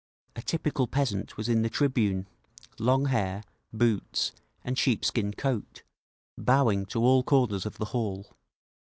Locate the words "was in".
1.37-1.61